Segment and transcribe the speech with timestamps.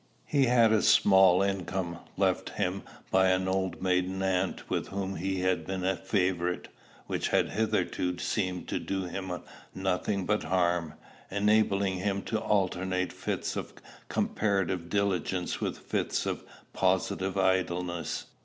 [0.25, 5.41] He had a small income, left him by an old maiden aunt with whom he
[5.41, 6.69] had been a favorite,
[7.05, 9.31] which had hitherto seemed to do him
[9.75, 10.95] nothing but harm,
[11.29, 13.73] enabling him to alternate fits of
[14.09, 16.43] comparative diligence with fits of
[16.73, 18.25] positive idleness.